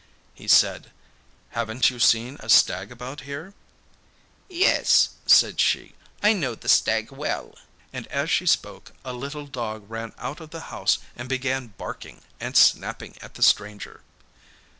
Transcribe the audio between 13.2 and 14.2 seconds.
at the stranger.